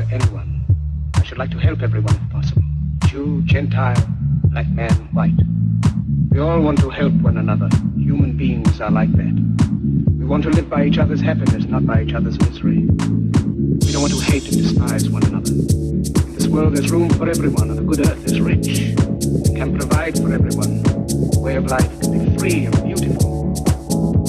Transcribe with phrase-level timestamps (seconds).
[0.00, 0.64] conquer anyone.
[1.14, 2.62] I should like to help everyone if possible.
[3.06, 4.06] Jew, Gentile,
[4.44, 5.34] black man, white.
[6.30, 7.68] We all want to help one another.
[7.96, 9.34] Human beings are like that.
[10.18, 12.86] We want to live by each other's happiness, not by each other's misery.
[12.86, 15.50] We don't want to hate and despise one another.
[15.50, 18.68] In this world there's room for everyone, and the good earth is rich.
[18.68, 20.82] It can provide for everyone.
[20.82, 23.52] The way of life can be free and beautiful.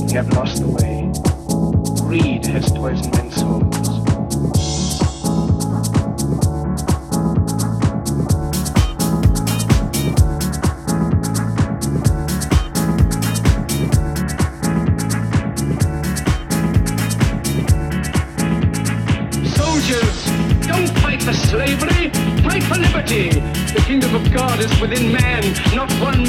[0.05, 1.11] We have lost the way.
[2.01, 4.01] Greed has poisoned men's souls.
[24.80, 25.41] Within man,
[25.74, 26.20] not one